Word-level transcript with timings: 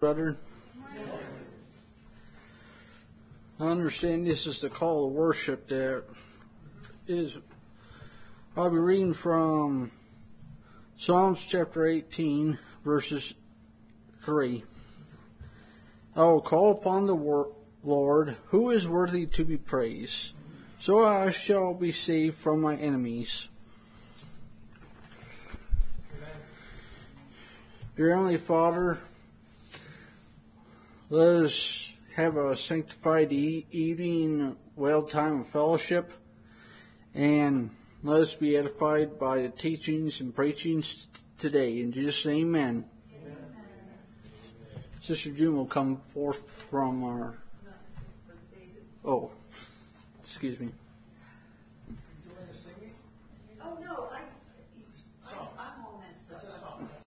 brother. 0.00 0.36
I 3.58 3.64
understand 3.66 4.28
this 4.28 4.46
is 4.46 4.60
the 4.60 4.68
call 4.68 5.08
to 5.08 5.12
worship 5.12 5.66
that 5.70 6.04
is 7.08 7.38
I'll 8.56 8.70
be 8.70 8.78
reading 8.78 9.12
from 9.12 9.90
Psalms 10.96 11.44
chapter 11.44 11.84
18 11.84 12.60
verses 12.84 13.34
3. 14.20 14.62
I 16.14 16.22
will 16.22 16.42
call 16.42 16.70
upon 16.70 17.06
the 17.06 17.16
Lord 17.82 18.36
who 18.46 18.70
is 18.70 18.86
worthy 18.86 19.26
to 19.26 19.44
be 19.44 19.56
praised. 19.56 20.32
So 20.78 21.04
I 21.04 21.32
shall 21.32 21.74
be 21.74 21.90
saved 21.90 22.36
from 22.36 22.60
my 22.60 22.76
enemies. 22.76 23.48
Dear 27.96 28.10
Heavenly 28.10 28.36
Father, 28.36 29.00
let 31.10 31.44
us 31.44 31.92
have 32.14 32.36
a 32.36 32.56
sanctified 32.56 33.32
e- 33.32 33.66
evening, 33.70 34.56
well 34.76 35.02
time 35.02 35.40
of 35.40 35.48
fellowship, 35.48 36.12
and 37.14 37.70
let 38.02 38.20
us 38.20 38.34
be 38.34 38.56
edified 38.56 39.18
by 39.18 39.42
the 39.42 39.48
teachings 39.48 40.20
and 40.20 40.34
preachings 40.34 41.08
today. 41.38 41.80
In 41.80 41.92
Jesus' 41.92 42.26
name, 42.26 42.54
amen. 42.54 42.84
amen. 43.14 44.84
Sister 45.00 45.30
June 45.30 45.56
will 45.56 45.66
come 45.66 46.00
forth 46.12 46.50
from 46.50 47.04
our. 47.04 47.34
Oh, 49.04 49.30
excuse 50.20 50.60
me. 50.60 50.70